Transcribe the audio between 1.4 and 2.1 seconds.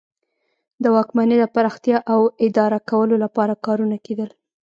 د پراختیا